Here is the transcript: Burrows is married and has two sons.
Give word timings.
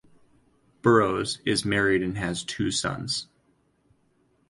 Burrows 0.81 1.37
is 1.45 1.63
married 1.63 2.01
and 2.01 2.17
has 2.17 2.43
two 2.43 2.71
sons. 2.71 3.27